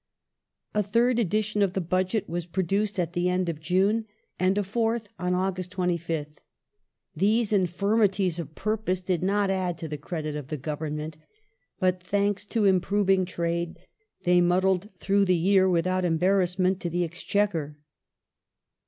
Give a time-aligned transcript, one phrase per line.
[0.73, 4.07] A third edition of the Budget was produced at the end of June,
[4.39, 6.37] and a fourth on August 25th.
[7.15, 11.17] These infirmities of purpose did not add to the credit of the Govern ment,
[11.79, 13.77] but, thanks to improving trade,
[14.23, 17.77] they muddled through the year without embarrassment to the Exchequer.